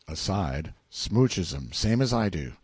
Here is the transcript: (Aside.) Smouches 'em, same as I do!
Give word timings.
(Aside.) 0.07 0.73
Smouches 0.91 1.53
'em, 1.53 1.71
same 1.73 2.01
as 2.01 2.11
I 2.11 2.27
do! 2.27 2.53